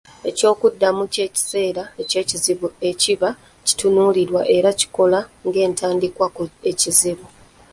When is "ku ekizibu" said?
6.35-7.25